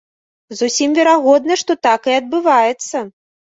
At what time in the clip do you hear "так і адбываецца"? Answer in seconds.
1.87-3.07